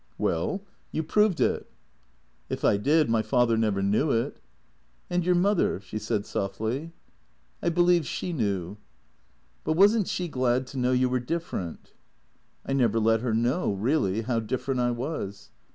[0.17, 1.69] "Well— you proved it.""
[2.49, 4.39] If I did my father never knew it.""
[5.11, 6.91] And your mother?" she said softly."
[7.61, 8.77] I believe she knew.""
[9.63, 11.93] But was n't she glad to know you were different?""
[12.65, 15.51] I never let her know, really, how different I was."